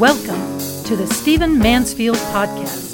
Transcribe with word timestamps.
Welcome 0.00 0.58
to 0.84 0.96
the 0.96 1.06
Stephen 1.06 1.58
Mansfield 1.58 2.16
Podcast. 2.16 2.90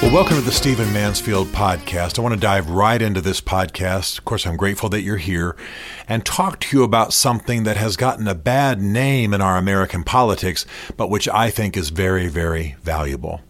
Well, 0.00 0.10
welcome 0.10 0.36
to 0.36 0.40
the 0.40 0.50
Stephen 0.50 0.90
Mansfield 0.94 1.48
podcast. 1.48 2.18
I 2.18 2.22
want 2.22 2.32
to 2.32 2.40
dive 2.40 2.70
right 2.70 3.02
into 3.02 3.20
this 3.20 3.42
podcast. 3.42 4.16
Of 4.16 4.24
course, 4.24 4.46
I'm 4.46 4.56
grateful 4.56 4.88
that 4.88 5.02
you're 5.02 5.18
here 5.18 5.54
and 6.08 6.24
talk 6.24 6.60
to 6.60 6.78
you 6.78 6.82
about 6.82 7.12
something 7.12 7.64
that 7.64 7.76
has 7.76 7.98
gotten 7.98 8.26
a 8.26 8.34
bad 8.34 8.80
name 8.80 9.34
in 9.34 9.42
our 9.42 9.58
American 9.58 10.02
politics, 10.02 10.64
but 10.96 11.10
which 11.10 11.28
I 11.28 11.50
think 11.50 11.76
is 11.76 11.90
very, 11.90 12.28
very 12.28 12.76
valuable. 12.80 13.42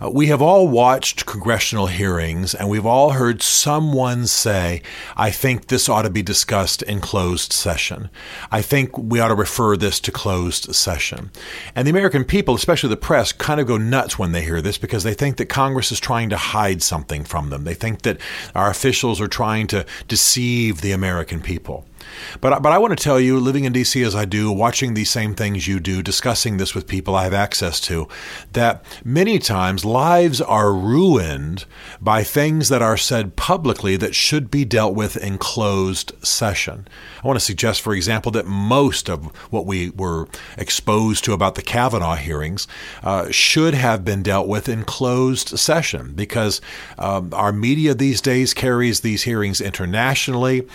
Uh, 0.00 0.10
we 0.10 0.28
have 0.28 0.40
all 0.40 0.68
watched 0.68 1.26
congressional 1.26 1.86
hearings 1.86 2.54
and 2.54 2.68
we've 2.68 2.86
all 2.86 3.10
heard 3.10 3.42
someone 3.42 4.26
say, 4.26 4.82
I 5.16 5.30
think 5.30 5.66
this 5.66 5.88
ought 5.88 6.02
to 6.02 6.10
be 6.10 6.22
discussed 6.22 6.82
in 6.82 7.00
closed 7.00 7.52
session. 7.52 8.08
I 8.50 8.62
think 8.62 8.96
we 8.96 9.20
ought 9.20 9.28
to 9.28 9.34
refer 9.34 9.76
this 9.76 9.98
to 10.00 10.12
closed 10.12 10.74
session. 10.74 11.30
And 11.74 11.86
the 11.86 11.90
American 11.90 12.24
people, 12.24 12.54
especially 12.54 12.90
the 12.90 12.96
press, 12.96 13.32
kind 13.32 13.60
of 13.60 13.66
go 13.66 13.76
nuts 13.76 14.18
when 14.18 14.32
they 14.32 14.42
hear 14.42 14.62
this 14.62 14.78
because 14.78 15.02
they 15.02 15.14
think 15.14 15.36
that 15.36 15.46
Congress 15.46 15.90
is 15.90 16.00
trying 16.00 16.30
to 16.30 16.36
hide 16.36 16.82
something 16.82 17.24
from 17.24 17.50
them. 17.50 17.64
They 17.64 17.74
think 17.74 18.02
that 18.02 18.18
our 18.54 18.70
officials 18.70 19.20
are 19.20 19.28
trying 19.28 19.66
to 19.68 19.84
deceive 20.06 20.80
the 20.80 20.92
American 20.92 21.40
people. 21.40 21.84
But 22.40 22.62
but 22.62 22.72
I 22.72 22.78
want 22.78 22.96
to 22.96 23.02
tell 23.02 23.20
you, 23.20 23.38
living 23.38 23.64
in 23.64 23.72
D.C. 23.72 24.02
as 24.02 24.14
I 24.14 24.24
do, 24.24 24.50
watching 24.50 24.94
these 24.94 25.10
same 25.10 25.34
things 25.34 25.66
you 25.66 25.80
do, 25.80 26.02
discussing 26.02 26.56
this 26.56 26.74
with 26.74 26.86
people 26.86 27.14
I 27.14 27.24
have 27.24 27.34
access 27.34 27.80
to, 27.82 28.08
that 28.52 28.84
many 29.04 29.38
times 29.38 29.84
lives 29.84 30.40
are 30.40 30.72
ruined 30.72 31.64
by 32.00 32.22
things 32.22 32.68
that 32.68 32.82
are 32.82 32.96
said 32.96 33.36
publicly 33.36 33.96
that 33.96 34.14
should 34.14 34.50
be 34.50 34.64
dealt 34.64 34.94
with 34.94 35.16
in 35.16 35.38
closed 35.38 36.12
session. 36.24 36.86
I 37.22 37.26
want 37.26 37.38
to 37.38 37.44
suggest, 37.44 37.80
for 37.80 37.94
example, 37.94 38.32
that 38.32 38.46
most 38.46 39.08
of 39.08 39.26
what 39.50 39.66
we 39.66 39.90
were 39.90 40.28
exposed 40.56 41.24
to 41.24 41.32
about 41.32 41.54
the 41.54 41.62
Kavanaugh 41.62 42.16
hearings 42.16 42.66
uh, 43.02 43.30
should 43.30 43.74
have 43.74 44.04
been 44.04 44.22
dealt 44.22 44.48
with 44.48 44.68
in 44.68 44.84
closed 44.84 45.58
session 45.58 46.12
because 46.14 46.60
um, 46.98 47.32
our 47.32 47.52
media 47.52 47.94
these 47.94 48.20
days 48.20 48.54
carries 48.54 49.00
these 49.00 49.22
hearings 49.22 49.60
internationally. 49.60 50.66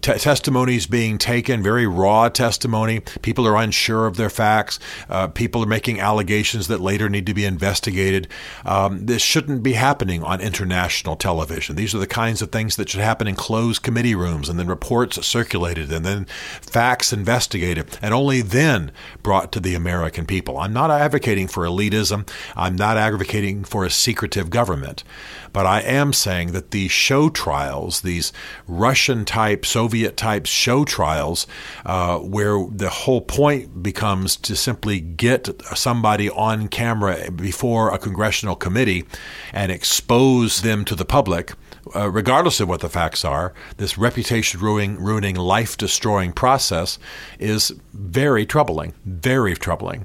T- 0.00 0.12
testimonies 0.14 0.77
being 0.86 1.18
taken, 1.18 1.62
very 1.62 1.86
raw 1.86 2.28
testimony. 2.28 3.00
People 3.22 3.46
are 3.46 3.56
unsure 3.56 4.06
of 4.06 4.16
their 4.16 4.30
facts. 4.30 4.78
Uh, 5.08 5.28
people 5.28 5.62
are 5.62 5.66
making 5.66 6.00
allegations 6.00 6.68
that 6.68 6.80
later 6.80 7.08
need 7.08 7.26
to 7.26 7.34
be 7.34 7.44
investigated. 7.44 8.28
Um, 8.64 9.06
this 9.06 9.22
shouldn't 9.22 9.62
be 9.62 9.72
happening 9.72 10.22
on 10.22 10.40
international 10.40 11.16
television. 11.16 11.76
These 11.76 11.94
are 11.94 11.98
the 11.98 12.06
kinds 12.06 12.42
of 12.42 12.50
things 12.50 12.76
that 12.76 12.88
should 12.88 13.00
happen 13.00 13.26
in 13.26 13.34
closed 13.34 13.82
committee 13.82 14.14
rooms 14.14 14.48
and 14.48 14.58
then 14.58 14.68
reports 14.68 15.24
circulated 15.26 15.92
and 15.92 16.04
then 16.04 16.24
facts 16.60 17.12
investigated 17.12 17.98
and 18.02 18.14
only 18.14 18.42
then 18.42 18.92
brought 19.22 19.52
to 19.52 19.60
the 19.60 19.74
American 19.74 20.26
people. 20.26 20.58
I'm 20.58 20.72
not 20.72 20.90
advocating 20.90 21.48
for 21.48 21.64
elitism. 21.64 22.28
I'm 22.56 22.76
not 22.76 22.96
advocating 22.96 23.64
for 23.64 23.84
a 23.84 23.90
secretive 23.90 24.50
government. 24.50 25.04
But 25.52 25.66
I 25.66 25.80
am 25.80 26.12
saying 26.12 26.52
that 26.52 26.70
these 26.70 26.90
show 26.90 27.28
trials, 27.28 28.02
these 28.02 28.32
Russian 28.66 29.24
type, 29.24 29.64
Soviet 29.64 30.16
type 30.16 30.46
show 30.58 30.84
trials, 30.84 31.46
uh, 31.86 32.18
where 32.18 32.66
the 32.70 32.90
whole 32.90 33.20
point 33.20 33.82
becomes 33.82 34.36
to 34.36 34.56
simply 34.56 35.00
get 35.00 35.48
somebody 35.74 36.28
on 36.30 36.68
camera 36.68 37.30
before 37.30 37.94
a 37.94 37.98
congressional 37.98 38.56
committee 38.56 39.04
and 39.52 39.70
expose 39.70 40.62
them 40.62 40.84
to 40.84 40.94
the 40.94 41.04
public 41.04 41.52
uh, 41.94 42.10
regardless 42.10 42.60
of 42.60 42.68
what 42.68 42.80
the 42.80 42.88
facts 42.88 43.24
are, 43.24 43.54
this 43.76 43.98
reputation 43.98 44.60
ruining, 44.60 44.96
ruining 44.96 45.36
life 45.36 45.76
destroying 45.76 46.32
process 46.32 46.98
is 47.38 47.72
very 47.92 48.44
troubling, 48.44 48.94
very 49.04 49.54
troubling. 49.54 50.04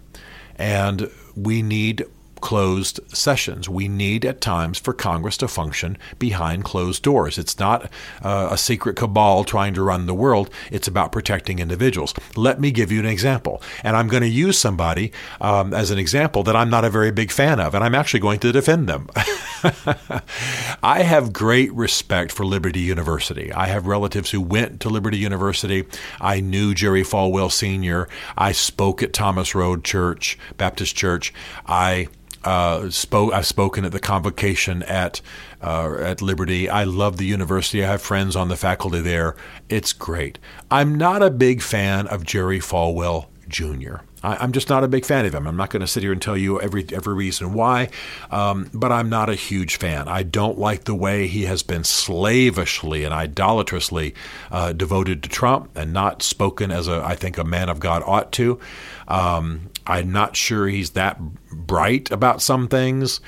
And 0.58 1.10
we 1.36 1.62
need 1.62 2.06
closed 2.44 3.00
sessions. 3.08 3.70
We 3.70 3.88
need 3.88 4.26
at 4.26 4.42
times 4.42 4.78
for 4.78 4.92
Congress 4.92 5.38
to 5.38 5.48
function 5.48 5.98
behind 6.20 6.66
closed 6.66 7.02
doors. 7.02 7.38
It's 7.38 7.58
not 7.58 7.90
uh, 8.22 8.50
a 8.52 8.58
secret 8.58 8.98
cabal 8.98 9.46
trying 9.46 9.74
to 9.76 9.82
run 9.82 10.08
the 10.08 10.14
world, 10.14 10.50
it's 10.70 10.86
about 10.86 11.14
protecting 11.14 11.60
individuals. 11.60 12.14
Let 12.36 12.60
me 12.60 12.72
give 12.72 12.92
you 12.92 13.00
an 13.00 13.06
example. 13.06 13.62
And 13.82 13.96
I'm 13.96 14.10
going 14.10 14.24
to 14.24 14.30
use 14.30 14.60
somebody 14.60 15.14
um, 15.40 15.74
as 15.74 15.90
an 15.90 15.98
example 15.98 16.44
that 16.44 16.54
I'm 16.54 16.70
not 16.70 16.84
a 16.84 16.90
very 16.90 17.12
big 17.12 17.32
fan 17.32 17.62
of, 17.62 17.74
and 17.74 17.82
I'm 17.82 17.96
actually 17.96 18.20
going 18.20 18.42
to 18.42 18.52
defend 18.52 18.90
them. 18.90 19.08
I 20.84 21.04
have 21.04 21.32
great 21.32 21.74
respect 21.74 22.34
for 22.34 22.46
Liberty 22.46 22.82
University. 22.82 23.54
I 23.54 23.68
have 23.68 23.88
relatives 23.88 24.32
who 24.32 24.42
went 24.42 24.82
to 24.82 24.90
Liberty 24.90 25.18
University. 25.18 25.86
I 26.20 26.42
knew 26.42 26.74
Jerry 26.74 27.04
Falwell 27.04 27.50
Sr., 27.50 28.10
I 28.38 28.52
spoke 28.52 29.02
at 29.02 29.14
Thomas 29.14 29.56
Road 29.56 29.86
Church, 29.86 30.38
Baptist 30.58 30.98
Church. 30.98 31.34
I 31.66 32.10
uh, 32.44 32.90
spoke. 32.90 33.34
I've 33.34 33.46
spoken 33.46 33.86
at 33.86 33.92
the 33.92 34.00
convocation 34.00 34.84
at 34.84 35.22
uh, 35.62 35.96
at 36.00 36.22
Liberty. 36.22 36.70
I 36.70 36.84
love 36.84 37.18
the 37.18 37.26
university. 37.26 37.84
I 37.84 37.88
have 37.88 38.02
friends 38.02 38.36
on 38.36 38.48
the 38.50 38.58
faculty 38.58 39.02
there. 39.02 39.36
It's 39.70 39.94
great. 39.94 40.40
I'm 40.70 40.96
not 40.96 41.22
a 41.22 41.30
big 41.30 41.62
fan 41.62 42.08
of 42.08 42.26
Jerry 42.26 42.60
Falwell 42.60 43.28
Jr. 43.48 43.98
I, 44.24 44.44
am 44.44 44.52
just 44.54 44.70
not 44.70 44.84
a 44.84 44.88
big 44.88 45.06
fan 45.06 45.26
of 45.26 45.36
him. 45.36 45.46
I'm 45.46 45.58
not 45.58 45.70
going 45.70 45.82
to 45.82 45.88
sit 45.88 46.02
here 46.02 46.12
and 46.12 46.22
tell 46.22 46.38
you 46.38 46.60
every 46.62 46.86
every 46.94 47.14
reason 47.14 47.54
why, 47.54 47.90
um, 48.32 48.70
but 48.74 48.92
I'm 48.92 49.10
not 49.10 49.30
a 49.30 49.36
huge 49.36 49.78
fan. 49.78 50.08
I 50.08 50.24
don't 50.24 50.58
like 50.58 50.86
the 50.86 50.96
way 50.96 51.28
he 51.28 51.44
has 51.44 51.64
been 51.64 51.84
slavishly 51.84 53.04
and 53.04 53.14
idolatrously 53.14 54.16
uh, 54.52 54.74
devoted 54.74 55.24
to 55.24 55.30
Trump 55.30 55.76
and 55.76 55.94
not 55.94 56.24
spoken 56.24 56.72
as 56.72 56.88
a 56.88 57.04
I 57.04 57.16
think 57.16 57.38
a 57.38 57.44
man 57.44 57.70
of 57.70 57.80
God 57.80 58.02
ought 58.06 58.32
to. 58.34 58.60
Um, 59.08 59.70
I'm 59.86 60.12
not 60.12 60.36
sure 60.36 60.68
he's 60.68 60.92
that 60.92 61.20
bright 61.52 62.10
about 62.12 62.42
some 62.42 62.68
things. 62.68 63.20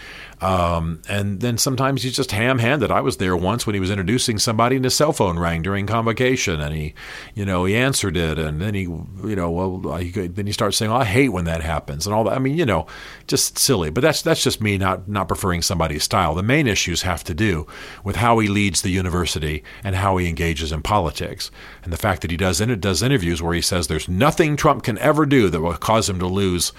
Um, 0.41 1.01
and 1.07 1.39
then 1.39 1.57
sometimes 1.57 2.03
he's 2.03 2.16
just 2.16 2.31
ham-handed. 2.31 2.91
I 2.91 3.01
was 3.01 3.17
there 3.17 3.35
once 3.35 3.66
when 3.66 3.73
he 3.73 3.79
was 3.79 3.89
introducing 3.89 4.38
somebody, 4.38 4.75
and 4.75 4.83
his 4.83 4.94
cell 4.94 5.13
phone 5.13 5.39
rang 5.39 5.62
during 5.62 5.88
convocation, 5.88 6.59
and 6.59 6.75
he, 6.75 6.94
you 7.33 7.45
know, 7.45 7.66
he 7.66 7.75
answered 7.75 8.17
it, 8.17 8.38
and 8.38 8.62
then 8.62 8.73
he, 8.73 8.81
you 8.81 9.35
know, 9.35 9.50
well, 9.50 9.97
he, 9.97 10.12
then 10.12 10.45
he 10.45 10.51
starts 10.51 10.77
saying, 10.77 10.84
oh, 10.91 10.96
"I 10.97 11.06
hate 11.06 11.29
when 11.29 11.46
that 11.46 11.62
happens," 11.62 12.06
and 12.06 12.13
all 12.13 12.23
that. 12.25 12.35
I 12.35 12.40
mean, 12.40 12.57
you 12.57 12.66
know, 12.66 12.88
just 13.28 13.57
silly. 13.57 13.90
But 13.90 14.01
that's 14.01 14.22
that's 14.22 14.44
just 14.44 14.62
me 14.62 14.78
not 14.78 15.07
not 15.07 15.28
preferring 15.28 15.62
somebody's 15.62 16.03
style. 16.03 16.35
The 16.35 16.44
main 16.44 16.68
issues 16.68 17.01
have 17.03 17.23
to 17.25 17.34
do 17.34 17.68
with 18.03 18.18
how 18.18 18.40
he 18.40 18.47
leads 18.47 18.81
the 18.81 18.90
university 18.90 19.63
and 19.84 19.95
how 19.95 20.18
he 20.18 20.28
engages 20.28 20.72
in 20.72 20.81
politics, 20.81 21.51
and 21.84 21.91
the 21.91 21.97
fact 21.97 22.22
that 22.22 22.31
he 22.31 22.38
does 22.38 22.62
it 22.62 22.81
does 22.81 23.03
interviews 23.03 23.41
where 23.41 23.53
he 23.53 23.62
says 23.62 23.88
there's 23.88 24.09
nothing 24.09 24.56
Trump 24.56 24.84
can 24.84 24.97
ever 25.00 25.25
do 25.25 25.50
that 25.50 25.62
will 25.62 25.74
cause 25.74 26.09
him 26.09 26.19
to 26.19 26.28
lose 26.28 26.72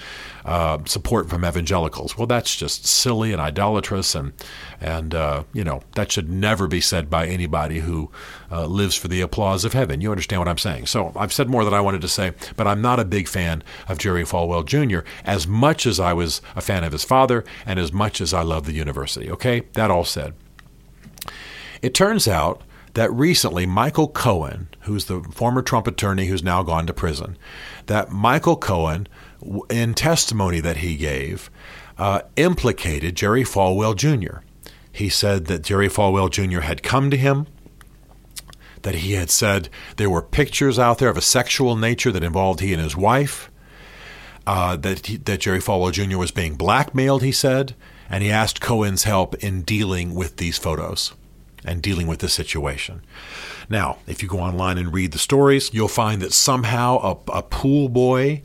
uh, 0.45 0.79
support 0.85 1.29
from 1.29 1.45
evangelicals. 1.45 2.17
Well, 2.17 2.27
that's 2.27 2.55
just 2.57 2.87
silly 2.87 3.33
and 3.33 3.41
idolatrous, 3.41 4.15
and 4.15 4.33
and 4.81 5.15
uh, 5.15 5.43
you 5.53 5.65
know 5.65 5.83
that 5.95 6.13
should 6.13 6.31
never 6.31 6.67
be 6.67 6.81
said 6.81 7.11
by 7.11 7.27
anybody 7.27 7.81
who 7.81 8.11
uh, 8.51 8.67
lives 8.67 8.95
for 8.95 9.09
the 9.09 9.21
applause 9.21 9.65
of 9.65 9.73
heaven. 9.73 10.01
You 10.01 10.11
understand 10.11 10.41
what 10.41 10.49
I'm 10.49 10.59
saying? 10.59 10.87
So 10.87 11.13
I've 11.17 11.33
said 11.33 11.49
more 11.49 11.65
than 11.65 11.75
I 11.75 11.81
wanted 11.81 12.01
to 12.03 12.09
say, 12.09 12.33
but 12.57 12.67
I'm 12.67 12.83
not 12.83 13.01
a 13.01 13.05
big 13.05 13.29
fan 13.29 13.63
of 13.89 13.99
Jerry 13.99 14.25
Falwell 14.25 14.65
Jr. 14.65 15.09
as 15.25 15.47
much 15.47 15.87
as 15.87 16.01
I 16.01 16.13
was 16.13 16.41
a 16.55 16.61
fan 16.61 16.85
of 16.85 16.93
his 16.93 17.05
father, 17.05 17.45
and 17.65 17.79
as 17.79 17.93
much 17.93 18.21
as 18.21 18.33
I 18.33 18.43
love 18.43 18.67
the 18.67 18.73
university. 18.73 19.31
Okay, 19.31 19.63
that 19.73 19.91
all 19.91 20.05
said, 20.05 20.35
it 21.83 21.95
turns 21.95 22.27
out 22.27 22.63
that 22.95 23.13
recently 23.13 23.67
Michael 23.67 24.09
Cohen, 24.09 24.69
who's 24.81 25.05
the 25.05 25.21
former 25.21 25.61
Trump 25.61 25.87
attorney 25.87 26.27
who's 26.27 26.43
now 26.43 26.63
gone 26.63 26.87
to 26.87 26.95
prison, 26.95 27.37
that 27.87 28.11
Michael 28.11 28.57
Cohen 28.57 29.07
in 29.69 29.93
testimony 29.93 30.61
that 30.61 30.79
he 30.79 30.97
gave, 30.97 31.51
uh, 31.99 32.23
implicated 32.37 33.15
Jerry 33.15 33.45
Falwell 33.45 33.95
Jr. 33.95 34.39
He 34.91 35.11
said 35.11 35.45
that 35.47 35.63
Jerry 35.63 35.89
Falwell 35.89 36.31
Jr. 36.31 36.61
had 36.61 36.83
come 36.83 37.11
to 37.11 37.17
him, 37.19 37.47
that 38.83 38.97
he 38.97 39.13
had 39.13 39.31
said 39.31 39.69
there 39.97 40.11
were 40.11 40.23
pictures 40.23 40.79
out 40.79 40.99
there 40.99 41.09
of 41.09 41.17
a 41.17 41.23
sexual 41.23 41.77
nature 41.77 42.13
that 42.13 42.25
involved 42.25 42.61
he 42.61 42.73
and 42.73 42.83
his 42.83 42.97
wife, 42.97 43.51
uh, 44.47 44.77
that, 44.77 45.07
he, 45.07 45.17
that 45.17 45.41
Jerry 45.41 45.61
Falwell 45.61 45.93
Jr. 45.93 46.19
was 46.19 46.31
being 46.31 46.55
blackmailed, 46.55 47.23
he 47.23 47.33
said, 47.33 47.75
and 48.09 48.23
he 48.23 48.31
asked 48.31 48.61
Cohen's 48.61 49.05
help 49.05 49.35
in 49.37 49.63
dealing 49.63 50.15
with 50.15 50.37
these 50.37 50.59
photos 50.59 51.13
and 51.65 51.83
dealing 51.83 52.07
with 52.07 52.21
the 52.21 52.29
situation. 52.29 53.03
Now, 53.69 53.99
if 54.07 54.23
you 54.23 54.29
go 54.29 54.39
online 54.39 54.79
and 54.79 54.95
read 54.95 55.13
the 55.13 55.19
stories, 55.19 55.75
you'll 55.75 55.89
find 55.89 56.23
that 56.23 56.33
somehow 56.33 57.19
a, 57.29 57.39
a 57.39 57.43
pool 57.43 57.89
boy 57.89 58.43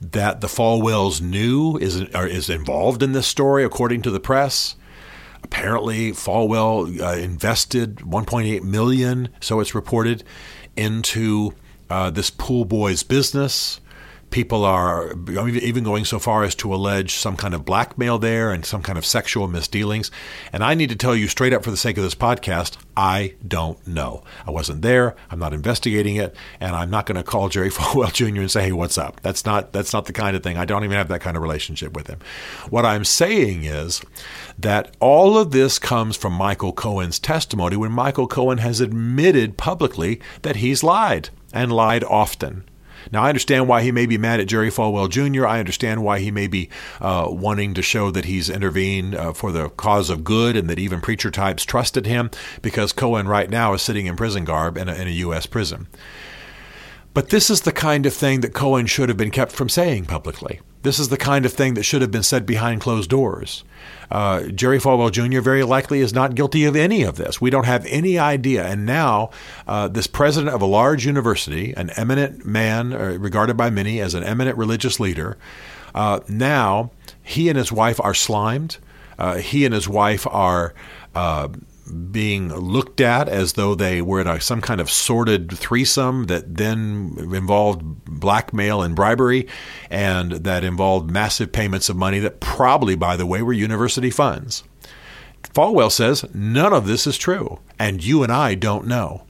that 0.00 0.40
the 0.40 0.46
Falwells 0.46 1.20
knew 1.20 1.76
is 1.76 2.00
is 2.00 2.48
involved 2.48 3.02
in 3.02 3.12
this 3.12 3.26
story, 3.26 3.64
according 3.64 4.02
to 4.02 4.10
the 4.10 4.20
press. 4.20 4.76
Apparently, 5.42 6.12
Falwell 6.12 7.00
uh, 7.00 7.16
invested 7.16 7.96
1.8 7.96 8.62
million, 8.62 9.28
so 9.40 9.60
it's 9.60 9.74
reported, 9.74 10.22
into 10.76 11.54
uh, 11.88 12.10
this 12.10 12.30
pool 12.30 12.64
boy's 12.64 13.02
business 13.02 13.80
People 14.30 14.64
are 14.64 15.12
even 15.36 15.84
going 15.84 16.04
so 16.04 16.18
far 16.18 16.44
as 16.44 16.54
to 16.56 16.72
allege 16.72 17.14
some 17.14 17.36
kind 17.36 17.54
of 17.54 17.64
blackmail 17.64 18.18
there 18.18 18.52
and 18.52 18.64
some 18.64 18.82
kind 18.82 18.96
of 18.96 19.04
sexual 19.04 19.48
misdealings. 19.48 20.10
And 20.52 20.62
I 20.62 20.74
need 20.74 20.90
to 20.90 20.96
tell 20.96 21.16
you 21.16 21.26
straight 21.26 21.52
up 21.52 21.64
for 21.64 21.70
the 21.70 21.76
sake 21.76 21.96
of 21.96 22.04
this 22.04 22.14
podcast, 22.14 22.76
I 22.96 23.34
don't 23.46 23.84
know. 23.86 24.22
I 24.46 24.50
wasn't 24.50 24.82
there. 24.82 25.16
I'm 25.30 25.38
not 25.38 25.52
investigating 25.52 26.16
it, 26.16 26.36
and 26.60 26.76
I'm 26.76 26.90
not 26.90 27.06
going 27.06 27.16
to 27.16 27.22
call 27.22 27.48
Jerry 27.48 27.70
Falwell 27.70 28.12
Jr. 28.12 28.40
and 28.40 28.50
say, 28.50 28.64
"Hey, 28.64 28.72
what's 28.72 28.98
up?" 28.98 29.20
That's 29.20 29.44
not 29.44 29.72
that's 29.72 29.92
not 29.92 30.06
the 30.06 30.12
kind 30.12 30.36
of 30.36 30.42
thing. 30.42 30.56
I 30.56 30.64
don't 30.64 30.84
even 30.84 30.96
have 30.96 31.08
that 31.08 31.20
kind 31.20 31.36
of 31.36 31.42
relationship 31.42 31.94
with 31.94 32.06
him. 32.06 32.18
What 32.68 32.84
I'm 32.84 33.04
saying 33.04 33.64
is 33.64 34.02
that 34.58 34.94
all 35.00 35.38
of 35.38 35.50
this 35.50 35.78
comes 35.78 36.16
from 36.16 36.34
Michael 36.34 36.72
Cohen's 36.72 37.18
testimony 37.18 37.76
when 37.76 37.92
Michael 37.92 38.26
Cohen 38.26 38.58
has 38.58 38.80
admitted 38.80 39.56
publicly 39.56 40.20
that 40.42 40.56
he's 40.56 40.82
lied 40.82 41.30
and 41.52 41.72
lied 41.72 42.04
often. 42.04 42.64
Now, 43.12 43.22
I 43.22 43.28
understand 43.28 43.68
why 43.68 43.82
he 43.82 43.92
may 43.92 44.06
be 44.06 44.18
mad 44.18 44.40
at 44.40 44.48
Jerry 44.48 44.70
Falwell 44.70 45.08
Jr. 45.08 45.46
I 45.46 45.58
understand 45.58 46.02
why 46.02 46.20
he 46.20 46.30
may 46.30 46.46
be 46.46 46.68
uh, 47.00 47.26
wanting 47.28 47.74
to 47.74 47.82
show 47.82 48.10
that 48.10 48.24
he's 48.24 48.50
intervened 48.50 49.14
uh, 49.14 49.32
for 49.32 49.52
the 49.52 49.68
cause 49.70 50.10
of 50.10 50.24
good 50.24 50.56
and 50.56 50.68
that 50.68 50.78
even 50.78 51.00
preacher 51.00 51.30
types 51.30 51.64
trusted 51.64 52.06
him 52.06 52.30
because 52.62 52.92
Cohen 52.92 53.28
right 53.28 53.50
now 53.50 53.74
is 53.74 53.82
sitting 53.82 54.06
in 54.06 54.16
prison 54.16 54.44
garb 54.44 54.76
in 54.76 54.88
a, 54.88 54.94
in 54.94 55.06
a 55.06 55.10
U.S. 55.10 55.46
prison. 55.46 55.88
But 57.12 57.30
this 57.30 57.50
is 57.50 57.62
the 57.62 57.72
kind 57.72 58.06
of 58.06 58.14
thing 58.14 58.40
that 58.40 58.54
Cohen 58.54 58.86
should 58.86 59.08
have 59.08 59.18
been 59.18 59.32
kept 59.32 59.52
from 59.52 59.68
saying 59.68 60.06
publicly. 60.06 60.60
This 60.82 60.98
is 60.98 61.10
the 61.10 61.18
kind 61.18 61.44
of 61.44 61.52
thing 61.52 61.74
that 61.74 61.82
should 61.82 62.00
have 62.00 62.10
been 62.10 62.22
said 62.22 62.46
behind 62.46 62.80
closed 62.80 63.10
doors. 63.10 63.64
Uh, 64.10 64.44
Jerry 64.44 64.78
Falwell 64.78 65.12
Jr. 65.12 65.40
very 65.40 65.62
likely 65.62 66.00
is 66.00 66.14
not 66.14 66.34
guilty 66.34 66.64
of 66.64 66.74
any 66.74 67.02
of 67.02 67.16
this. 67.16 67.40
We 67.40 67.50
don't 67.50 67.66
have 67.66 67.84
any 67.86 68.18
idea. 68.18 68.66
And 68.66 68.86
now, 68.86 69.30
uh, 69.66 69.88
this 69.88 70.06
president 70.06 70.54
of 70.54 70.62
a 70.62 70.66
large 70.66 71.04
university, 71.04 71.74
an 71.76 71.90
eminent 71.96 72.46
man, 72.46 72.92
uh, 72.92 73.18
regarded 73.18 73.56
by 73.56 73.68
many 73.68 74.00
as 74.00 74.14
an 74.14 74.24
eminent 74.24 74.56
religious 74.56 74.98
leader, 74.98 75.36
uh, 75.94 76.20
now 76.28 76.90
he 77.22 77.48
and 77.48 77.58
his 77.58 77.70
wife 77.70 78.00
are 78.00 78.14
slimed. 78.14 78.78
Uh, 79.18 79.36
he 79.36 79.66
and 79.66 79.74
his 79.74 79.86
wife 79.86 80.26
are 80.28 80.72
uh, 81.14 81.48
being 81.90 82.52
looked 82.54 83.00
at 83.00 83.28
as 83.28 83.54
though 83.54 83.74
they 83.74 84.00
were 84.00 84.20
in 84.20 84.26
a, 84.26 84.40
some 84.40 84.60
kind 84.60 84.80
of 84.80 84.90
sordid 84.90 85.50
threesome 85.52 86.24
that 86.26 86.56
then 86.56 87.16
involved 87.18 87.82
blackmail 88.04 88.82
and 88.82 88.96
bribery, 88.96 89.46
and 89.90 90.32
that 90.32 90.64
involved 90.64 91.10
massive 91.10 91.52
payments 91.52 91.88
of 91.88 91.96
money 91.96 92.18
that 92.18 92.40
probably, 92.40 92.94
by 92.94 93.16
the 93.16 93.26
way, 93.26 93.42
were 93.42 93.52
university 93.52 94.10
funds. 94.10 94.64
Falwell 95.42 95.90
says 95.90 96.24
none 96.34 96.72
of 96.72 96.86
this 96.86 97.06
is 97.06 97.18
true, 97.18 97.60
and 97.78 98.04
you 98.04 98.22
and 98.22 98.32
I 98.32 98.54
don't 98.54 98.86
know. 98.86 99.26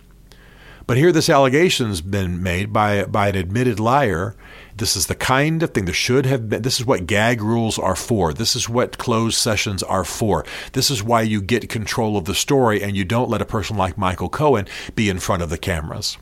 But 0.90 0.96
here, 0.96 1.12
this 1.12 1.30
allegation's 1.30 2.00
been 2.00 2.42
made 2.42 2.72
by 2.72 3.04
by 3.04 3.28
an 3.28 3.36
admitted 3.36 3.78
liar, 3.78 4.34
this 4.76 4.96
is 4.96 5.06
the 5.06 5.14
kind 5.14 5.62
of 5.62 5.70
thing 5.70 5.84
that 5.84 5.92
should 5.92 6.26
have 6.26 6.48
been. 6.48 6.62
This 6.62 6.80
is 6.80 6.84
what 6.84 7.06
gag 7.06 7.42
rules 7.42 7.78
are 7.78 7.94
for. 7.94 8.34
This 8.34 8.56
is 8.56 8.68
what 8.68 8.98
closed 8.98 9.38
sessions 9.38 9.84
are 9.84 10.02
for. 10.02 10.44
This 10.72 10.90
is 10.90 11.00
why 11.00 11.22
you 11.22 11.40
get 11.40 11.68
control 11.68 12.16
of 12.16 12.24
the 12.24 12.34
story 12.34 12.82
and 12.82 12.96
you 12.96 13.04
don't 13.04 13.30
let 13.30 13.40
a 13.40 13.44
person 13.44 13.76
like 13.76 13.96
Michael 13.96 14.28
Cohen 14.28 14.66
be 14.96 15.08
in 15.08 15.20
front 15.20 15.44
of 15.44 15.48
the 15.48 15.58
cameras. 15.58 16.18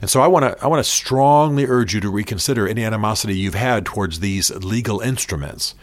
And 0.00 0.08
so 0.08 0.20
I 0.20 0.28
want 0.28 0.44
to 0.44 0.64
I 0.64 0.68
want 0.68 0.78
to 0.78 0.88
strongly 0.88 1.66
urge 1.66 1.92
you 1.92 2.00
to 2.02 2.08
reconsider 2.08 2.68
any 2.68 2.84
animosity 2.84 3.34
you've 3.34 3.54
had 3.54 3.84
towards 3.84 4.20
these 4.20 4.50
legal 4.50 5.00
instruments. 5.00 5.74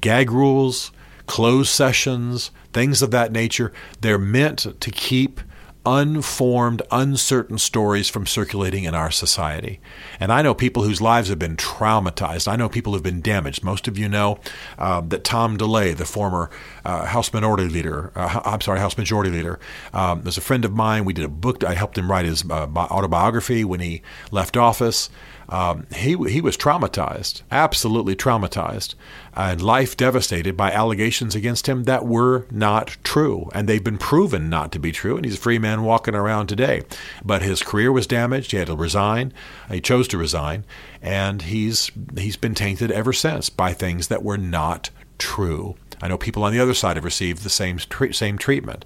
Gag 0.00 0.30
rules, 0.30 0.92
closed 1.26 1.70
sessions, 1.70 2.52
things 2.72 3.02
of 3.02 3.10
that 3.10 3.32
nature, 3.32 3.72
they're 4.00 4.16
meant 4.16 4.80
to 4.80 4.90
keep 4.92 5.40
unformed, 5.88 6.82
uncertain 6.90 7.56
stories 7.56 8.10
from 8.10 8.26
circulating 8.26 8.84
in 8.84 8.94
our 8.94 9.10
society. 9.10 9.80
And 10.20 10.30
I 10.30 10.42
know 10.42 10.52
people 10.52 10.82
whose 10.82 11.00
lives 11.00 11.30
have 11.30 11.38
been 11.38 11.56
traumatized. 11.56 12.46
I 12.46 12.56
know 12.56 12.68
people 12.68 12.92
who've 12.92 13.02
been 13.02 13.22
damaged. 13.22 13.64
Most 13.64 13.88
of 13.88 13.96
you 13.96 14.06
know 14.06 14.38
uh, 14.78 15.00
that 15.00 15.24
Tom 15.24 15.56
DeLay, 15.56 15.94
the 15.94 16.04
former 16.04 16.50
uh, 16.88 17.04
House 17.04 17.30
Minority 17.34 17.68
Leader, 17.68 18.10
uh, 18.14 18.40
I'm 18.46 18.62
sorry, 18.62 18.78
House 18.78 18.96
Majority 18.96 19.30
Leader, 19.30 19.60
um, 19.92 20.24
was 20.24 20.38
a 20.38 20.40
friend 20.40 20.64
of 20.64 20.74
mine. 20.74 21.04
We 21.04 21.12
did 21.12 21.24
a 21.26 21.28
book. 21.28 21.62
I 21.62 21.74
helped 21.74 21.98
him 21.98 22.10
write 22.10 22.24
his 22.24 22.50
uh, 22.50 22.66
autobiography 22.74 23.62
when 23.62 23.80
he 23.80 24.00
left 24.30 24.56
office. 24.56 25.10
Um, 25.50 25.86
he 25.94 26.16
he 26.28 26.40
was 26.40 26.56
traumatized, 26.56 27.42
absolutely 27.50 28.16
traumatized, 28.16 28.94
and 29.34 29.60
life 29.60 29.98
devastated 29.98 30.56
by 30.56 30.70
allegations 30.72 31.34
against 31.34 31.66
him 31.66 31.84
that 31.84 32.06
were 32.06 32.46
not 32.50 32.96
true, 33.04 33.50
and 33.54 33.68
they've 33.68 33.84
been 33.84 33.98
proven 33.98 34.48
not 34.48 34.72
to 34.72 34.78
be 34.78 34.92
true. 34.92 35.16
And 35.16 35.26
he's 35.26 35.36
a 35.36 35.40
free 35.40 35.58
man 35.58 35.82
walking 35.82 36.14
around 36.14 36.46
today, 36.46 36.82
but 37.22 37.42
his 37.42 37.62
career 37.62 37.92
was 37.92 38.06
damaged. 38.06 38.50
He 38.50 38.56
had 38.58 38.68
to 38.68 38.76
resign. 38.76 39.32
He 39.70 39.80
chose 39.82 40.08
to 40.08 40.18
resign, 40.18 40.64
and 41.02 41.42
he's 41.42 41.90
he's 42.16 42.36
been 42.36 42.54
tainted 42.54 42.90
ever 42.90 43.12
since 43.12 43.50
by 43.50 43.74
things 43.74 44.08
that 44.08 44.22
were 44.22 44.38
not 44.38 44.88
true. 45.18 45.76
I 46.00 46.08
know 46.08 46.18
people 46.18 46.44
on 46.44 46.52
the 46.52 46.60
other 46.60 46.74
side 46.74 46.96
have 46.96 47.04
received 47.04 47.42
the 47.42 47.50
same 47.50 47.78
same 48.12 48.38
treatment. 48.38 48.84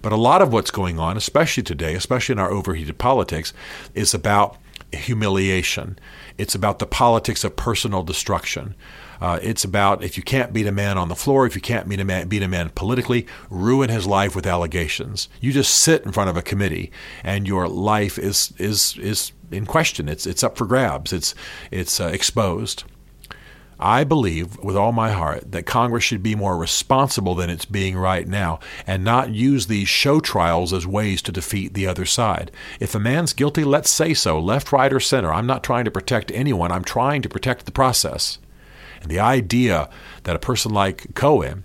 But 0.00 0.12
a 0.12 0.16
lot 0.16 0.42
of 0.42 0.52
what's 0.52 0.70
going 0.70 0.98
on, 0.98 1.16
especially 1.16 1.62
today, 1.62 1.94
especially 1.94 2.34
in 2.34 2.38
our 2.38 2.50
overheated 2.50 2.98
politics, 2.98 3.52
is 3.94 4.14
about 4.14 4.56
humiliation. 4.92 5.98
It's 6.38 6.54
about 6.54 6.78
the 6.78 6.86
politics 6.86 7.44
of 7.44 7.56
personal 7.56 8.02
destruction. 8.02 8.74
Uh, 9.20 9.38
it's 9.40 9.64
about 9.64 10.02
if 10.02 10.16
you 10.16 10.22
can't 10.22 10.52
beat 10.52 10.66
a 10.66 10.72
man 10.72 10.98
on 10.98 11.08
the 11.08 11.14
floor, 11.14 11.46
if 11.46 11.54
you 11.54 11.60
can't 11.60 11.88
beat 11.88 12.00
a 12.00 12.04
man, 12.04 12.28
beat 12.28 12.42
a 12.42 12.48
man 12.48 12.70
politically, 12.70 13.26
ruin 13.50 13.88
his 13.88 14.06
life 14.06 14.34
with 14.34 14.46
allegations. 14.46 15.28
You 15.40 15.52
just 15.52 15.74
sit 15.74 16.04
in 16.04 16.12
front 16.12 16.28
of 16.28 16.36
a 16.36 16.42
committee, 16.42 16.90
and 17.22 17.46
your 17.46 17.68
life 17.68 18.18
is 18.18 18.52
is 18.58 18.98
is 18.98 19.32
in 19.52 19.66
question. 19.66 20.08
It's 20.08 20.26
it's 20.26 20.42
up 20.42 20.56
for 20.56 20.66
grabs. 20.66 21.12
It's 21.12 21.34
it's 21.70 22.00
uh, 22.00 22.06
exposed. 22.06 22.84
I 23.82 24.04
believe 24.04 24.58
with 24.60 24.76
all 24.76 24.92
my 24.92 25.10
heart 25.10 25.50
that 25.50 25.66
Congress 25.66 26.04
should 26.04 26.22
be 26.22 26.36
more 26.36 26.56
responsible 26.56 27.34
than 27.34 27.50
it's 27.50 27.64
being 27.64 27.96
right 27.96 28.28
now 28.28 28.60
and 28.86 29.02
not 29.02 29.34
use 29.34 29.66
these 29.66 29.88
show 29.88 30.20
trials 30.20 30.72
as 30.72 30.86
ways 30.86 31.20
to 31.22 31.32
defeat 31.32 31.74
the 31.74 31.88
other 31.88 32.04
side. 32.04 32.52
If 32.78 32.94
a 32.94 33.00
man's 33.00 33.32
guilty, 33.32 33.64
let's 33.64 33.90
say 33.90 34.14
so, 34.14 34.38
left, 34.38 34.70
right, 34.70 34.92
or 34.92 35.00
center. 35.00 35.32
I'm 35.32 35.48
not 35.48 35.64
trying 35.64 35.84
to 35.84 35.90
protect 35.90 36.30
anyone, 36.30 36.70
I'm 36.70 36.84
trying 36.84 37.22
to 37.22 37.28
protect 37.28 37.66
the 37.66 37.72
process. 37.72 38.38
And 39.00 39.10
the 39.10 39.18
idea 39.18 39.90
that 40.22 40.36
a 40.36 40.38
person 40.38 40.72
like 40.72 41.14
Cohen 41.14 41.64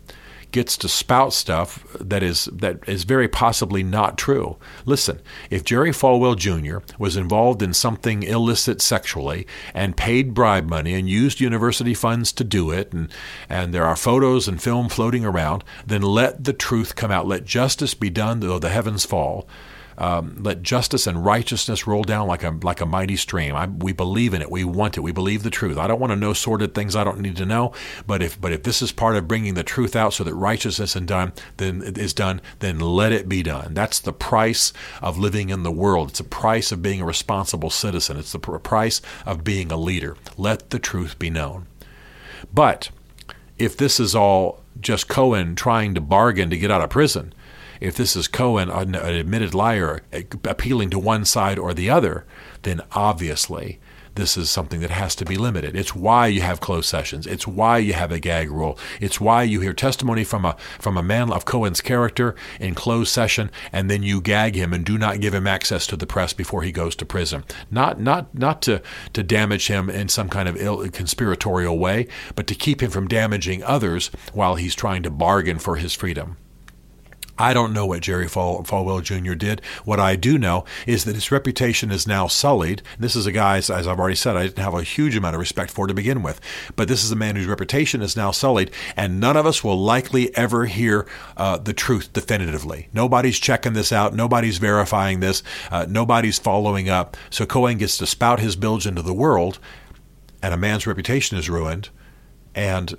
gets 0.51 0.77
to 0.77 0.87
spout 0.87 1.33
stuff 1.33 1.85
that 1.99 2.23
is 2.23 2.45
that 2.45 2.79
is 2.87 3.03
very 3.03 3.27
possibly 3.27 3.83
not 3.83 4.17
true. 4.17 4.57
Listen, 4.85 5.21
if 5.49 5.63
Jerry 5.63 5.91
Falwell 5.91 6.35
Jr. 6.35 6.79
was 6.97 7.17
involved 7.17 7.61
in 7.61 7.73
something 7.73 8.23
illicit 8.23 8.81
sexually 8.81 9.45
and 9.73 9.97
paid 9.97 10.33
bribe 10.33 10.69
money 10.69 10.93
and 10.93 11.09
used 11.09 11.39
university 11.39 11.93
funds 11.93 12.31
to 12.33 12.43
do 12.43 12.71
it, 12.71 12.93
and 12.93 13.11
and 13.49 13.73
there 13.73 13.85
are 13.85 13.95
photos 13.95 14.47
and 14.47 14.61
film 14.61 14.89
floating 14.89 15.25
around, 15.25 15.63
then 15.85 16.01
let 16.01 16.43
the 16.43 16.53
truth 16.53 16.95
come 16.95 17.11
out. 17.11 17.27
Let 17.27 17.45
justice 17.45 17.93
be 17.93 18.09
done, 18.09 18.39
though 18.39 18.59
the 18.59 18.69
heavens 18.69 19.05
fall. 19.05 19.47
Um, 19.97 20.37
let 20.43 20.61
justice 20.61 21.07
and 21.07 21.25
righteousness 21.25 21.87
roll 21.87 22.03
down 22.03 22.27
like 22.27 22.43
a 22.43 22.51
like 22.61 22.81
a 22.81 22.85
mighty 22.85 23.15
stream. 23.15 23.55
I, 23.55 23.65
we 23.65 23.93
believe 23.93 24.33
in 24.33 24.41
it. 24.41 24.51
We 24.51 24.63
want 24.63 24.97
it. 24.97 25.01
We 25.01 25.11
believe 25.11 25.43
the 25.43 25.49
truth. 25.49 25.77
I 25.77 25.87
don't 25.87 25.99
want 25.99 26.11
to 26.11 26.15
know 26.15 26.33
sordid 26.33 26.75
things 26.75 26.95
I 26.95 27.03
don't 27.03 27.19
need 27.19 27.37
to 27.37 27.45
know. 27.45 27.73
But 28.05 28.21
if 28.21 28.39
but 28.39 28.51
if 28.51 28.63
this 28.63 28.81
is 28.81 28.91
part 28.91 29.15
of 29.15 29.27
bringing 29.27 29.55
the 29.55 29.63
truth 29.63 29.95
out 29.95 30.13
so 30.13 30.23
that 30.23 30.35
righteousness 30.35 30.95
is 30.95 31.01
done, 31.03 31.33
then 31.57 31.81
is 31.81 32.13
done, 32.13 32.41
then 32.59 32.79
let 32.79 33.11
it 33.11 33.27
be 33.27 33.41
done. 33.41 33.73
That's 33.73 33.99
the 33.99 34.13
price 34.13 34.71
of 35.01 35.17
living 35.17 35.49
in 35.49 35.63
the 35.63 35.71
world. 35.71 36.09
It's 36.09 36.19
the 36.19 36.25
price 36.25 36.71
of 36.71 36.81
being 36.81 37.01
a 37.01 37.05
responsible 37.05 37.69
citizen. 37.69 38.17
It's 38.17 38.31
the 38.31 38.39
price 38.39 39.01
of 39.25 39.43
being 39.43 39.71
a 39.71 39.77
leader. 39.77 40.15
Let 40.37 40.69
the 40.69 40.79
truth 40.79 41.17
be 41.17 41.29
known. 41.29 41.65
But 42.53 42.89
if 43.57 43.75
this 43.75 43.99
is 43.99 44.15
all 44.15 44.63
just 44.79 45.07
Cohen 45.07 45.55
trying 45.55 45.95
to 45.95 46.01
bargain 46.01 46.49
to 46.49 46.57
get 46.57 46.71
out 46.71 46.81
of 46.81 46.89
prison, 46.89 47.33
if 47.79 47.95
this 47.95 48.15
is 48.15 48.27
Cohen, 48.27 48.69
an 48.69 48.95
admitted 48.95 49.53
liar, 49.53 50.01
appealing 50.43 50.89
to 50.91 50.99
one 50.99 51.25
side 51.25 51.59
or 51.59 51.73
the 51.73 51.89
other, 51.89 52.25
then 52.63 52.81
obviously 52.91 53.79
this 54.17 54.35
is 54.35 54.49
something 54.49 54.81
that 54.81 54.89
has 54.89 55.15
to 55.15 55.25
be 55.25 55.37
limited. 55.37 55.75
It's 55.75 55.95
why 55.95 56.25
you 56.25 56.41
have 56.41 56.59
closed 56.59 56.89
sessions. 56.89 57.27
It's 57.27 57.47
why 57.47 57.77
you 57.77 57.93
have 57.93 58.11
a 58.11 58.19
gag 58.19 58.49
rule. 58.49 58.77
It's 58.99 59.21
why 59.21 59.43
you 59.43 59.61
hear 59.61 59.73
testimony 59.73 60.23
from 60.23 60.43
a 60.43 60.57
from 60.79 60.97
a 60.97 61.03
man 61.03 61.31
of 61.31 61.45
Cohen's 61.45 61.81
character 61.81 62.35
in 62.59 62.73
closed 62.73 63.13
session, 63.13 63.51
and 63.71 63.91
then 63.91 64.01
you 64.01 64.19
gag 64.19 64.55
him 64.55 64.73
and 64.73 64.83
do 64.83 64.97
not 64.97 65.21
give 65.21 65.35
him 65.35 65.45
access 65.45 65.85
to 65.87 65.95
the 65.95 66.07
press 66.07 66.33
before 66.33 66.63
he 66.63 66.71
goes 66.71 66.95
to 66.95 67.05
prison. 67.05 67.45
Not 67.69 67.99
not 68.01 68.33
not 68.33 68.63
to 68.63 68.81
to 69.13 69.21
damage 69.21 69.67
him 69.67 69.87
in 69.87 70.09
some 70.09 70.29
kind 70.29 70.49
of 70.49 70.57
ill, 70.57 70.89
conspiratorial 70.89 71.77
way, 71.77 72.07
but 72.35 72.47
to 72.47 72.55
keep 72.55 72.81
him 72.81 72.89
from 72.89 73.07
damaging 73.07 73.63
others 73.63 74.07
while 74.33 74.55
he's 74.55 74.73
trying 74.73 75.03
to 75.03 75.11
bargain 75.11 75.59
for 75.59 75.75
his 75.75 75.93
freedom. 75.93 76.37
I 77.37 77.53
don't 77.53 77.73
know 77.73 77.85
what 77.85 78.01
Jerry 78.01 78.27
Fal- 78.27 78.63
Falwell 78.63 79.03
Jr. 79.03 79.33
did. 79.33 79.61
What 79.85 79.99
I 79.99 80.15
do 80.15 80.37
know 80.37 80.65
is 80.85 81.05
that 81.05 81.15
his 81.15 81.31
reputation 81.31 81.91
is 81.91 82.07
now 82.07 82.27
sullied. 82.27 82.81
This 82.99 83.15
is 83.15 83.25
a 83.25 83.31
guy, 83.31 83.57
as 83.57 83.69
I've 83.69 83.99
already 83.99 84.15
said, 84.15 84.35
I 84.35 84.43
didn't 84.43 84.63
have 84.63 84.73
a 84.73 84.83
huge 84.83 85.15
amount 85.15 85.35
of 85.35 85.39
respect 85.39 85.71
for 85.71 85.87
to 85.87 85.93
begin 85.93 86.23
with. 86.23 86.41
But 86.75 86.87
this 86.87 87.03
is 87.03 87.11
a 87.11 87.15
man 87.15 87.35
whose 87.35 87.47
reputation 87.47 88.01
is 88.01 88.15
now 88.15 88.31
sullied, 88.31 88.71
and 88.95 89.19
none 89.19 89.37
of 89.37 89.45
us 89.45 89.63
will 89.63 89.79
likely 89.79 90.35
ever 90.35 90.65
hear 90.65 91.07
uh, 91.35 91.57
the 91.57 91.73
truth 91.73 92.13
definitively. 92.13 92.89
Nobody's 92.93 93.39
checking 93.39 93.73
this 93.73 93.91
out. 93.91 94.13
Nobody's 94.13 94.57
verifying 94.57 95.19
this. 95.19 95.43
Uh, 95.71 95.85
nobody's 95.87 96.39
following 96.39 96.89
up. 96.89 97.17
So 97.29 97.45
Cohen 97.45 97.77
gets 97.77 97.97
to 97.97 98.05
spout 98.05 98.39
his 98.39 98.55
bilge 98.55 98.87
into 98.87 99.01
the 99.01 99.13
world 99.13 99.59
and 100.41 100.53
a 100.53 100.57
man's 100.57 100.87
reputation 100.87 101.37
is 101.37 101.49
ruined, 101.49 101.89
and 102.55 102.95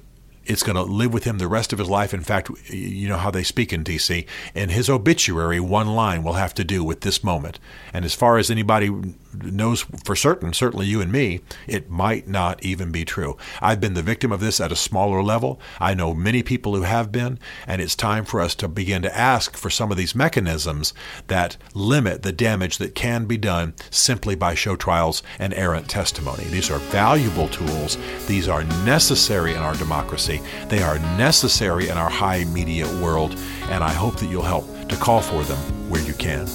it's 0.48 0.62
going 0.62 0.76
to 0.76 0.82
live 0.82 1.12
with 1.12 1.24
him 1.24 1.38
the 1.38 1.46
rest 1.46 1.72
of 1.72 1.78
his 1.78 1.88
life. 1.88 2.14
In 2.14 2.22
fact, 2.22 2.50
you 2.70 3.06
know 3.08 3.18
how 3.18 3.30
they 3.30 3.42
speak 3.42 3.72
in 3.72 3.82
D.C. 3.82 4.26
In 4.54 4.70
his 4.70 4.88
obituary, 4.88 5.60
one 5.60 5.88
line 5.88 6.22
will 6.22 6.32
have 6.32 6.54
to 6.54 6.64
do 6.64 6.82
with 6.82 7.02
this 7.02 7.22
moment. 7.22 7.60
And 7.92 8.04
as 8.04 8.14
far 8.14 8.38
as 8.38 8.50
anybody 8.50 8.90
knows 9.34 9.82
for 10.04 10.16
certain, 10.16 10.54
certainly 10.54 10.86
you 10.86 11.02
and 11.02 11.12
me, 11.12 11.40
it 11.66 11.90
might 11.90 12.26
not 12.26 12.64
even 12.64 12.90
be 12.90 13.04
true. 13.04 13.36
I've 13.60 13.80
been 13.80 13.92
the 13.92 14.02
victim 14.02 14.32
of 14.32 14.40
this 14.40 14.58
at 14.58 14.72
a 14.72 14.76
smaller 14.76 15.22
level. 15.22 15.60
I 15.78 15.92
know 15.92 16.14
many 16.14 16.42
people 16.42 16.74
who 16.74 16.82
have 16.82 17.12
been, 17.12 17.38
and 17.66 17.82
it's 17.82 17.94
time 17.94 18.24
for 18.24 18.40
us 18.40 18.54
to 18.56 18.68
begin 18.68 19.02
to 19.02 19.16
ask 19.16 19.54
for 19.54 19.68
some 19.68 19.90
of 19.90 19.98
these 19.98 20.14
mechanisms 20.14 20.94
that 21.26 21.58
limit 21.74 22.22
the 22.22 22.32
damage 22.32 22.78
that 22.78 22.94
can 22.94 23.26
be 23.26 23.36
done 23.36 23.74
simply 23.90 24.34
by 24.34 24.54
show 24.54 24.76
trials 24.76 25.22
and 25.38 25.52
errant 25.52 25.90
testimony. 25.90 26.44
These 26.44 26.70
are 26.70 26.78
valuable 26.78 27.48
tools. 27.48 27.98
These 28.26 28.48
are 28.48 28.64
necessary 28.64 29.52
in 29.52 29.58
our 29.58 29.74
democracy. 29.74 30.37
They 30.68 30.82
are 30.82 30.98
necessary 31.16 31.88
in 31.88 31.96
our 31.96 32.10
high 32.10 32.44
media 32.44 32.86
world, 33.02 33.36
and 33.70 33.82
I 33.82 33.92
hope 33.92 34.16
that 34.16 34.26
you'll 34.26 34.42
help 34.42 34.66
to 34.88 34.96
call 34.96 35.20
for 35.20 35.42
them 35.44 35.58
where 35.90 36.02
you 36.02 36.14
can. 36.14 36.46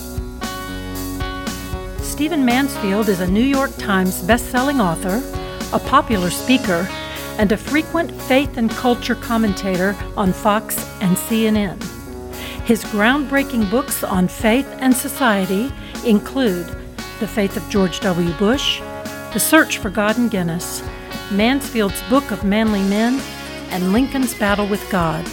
Stephen 2.01 2.45
Mansfield 2.45 3.09
is 3.09 3.21
a 3.21 3.27
New 3.27 3.43
York 3.43 3.75
Times 3.77 4.21
best-selling 4.21 4.79
author, 4.79 5.21
a 5.73 5.79
popular 5.79 6.29
speaker, 6.29 6.87
and 7.39 7.51
a 7.51 7.57
frequent 7.57 8.11
faith 8.23 8.57
and 8.57 8.69
culture 8.69 9.15
commentator 9.15 9.95
on 10.15 10.31
Fox 10.31 10.77
and 11.01 11.17
CNN. 11.17 11.81
His 12.65 12.83
groundbreaking 12.85 13.69
books 13.71 14.03
on 14.03 14.27
faith 14.27 14.67
and 14.79 14.95
society 14.95 15.71
include 16.05 16.67
The 17.19 17.27
Faith 17.27 17.57
of 17.57 17.67
George 17.69 17.99
W. 18.01 18.31
Bush, 18.33 18.79
The 19.33 19.39
Search 19.39 19.79
for 19.79 19.89
God 19.89 20.17
and 20.17 20.29
Guinness, 20.29 20.83
Mansfield's 21.31 22.01
Book 22.03 22.29
of 22.31 22.43
Manly 22.43 22.83
Men, 22.83 23.19
and 23.74 23.92
Lincoln's 23.92 24.34
Battle 24.36 24.68
with 24.68 24.89
God. 24.89 25.27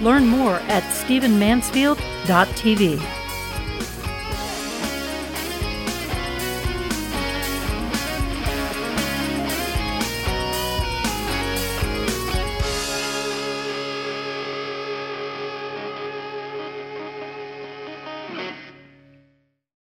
Learn 0.00 0.26
more 0.26 0.54
at 0.68 0.84
stephenmansfield.tv. 0.84 3.19